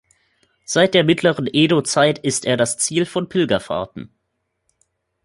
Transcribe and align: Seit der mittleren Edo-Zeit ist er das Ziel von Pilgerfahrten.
Seit 0.65 0.95
der 0.95 1.03
mittleren 1.03 1.45
Edo-Zeit 1.53 2.17
ist 2.17 2.45
er 2.45 2.57
das 2.57 2.79
Ziel 2.79 3.05
von 3.05 3.29
Pilgerfahrten. 3.29 4.09